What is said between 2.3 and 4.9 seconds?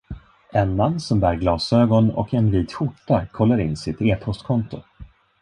en vit skjorta kollar in sitt e-postkonto.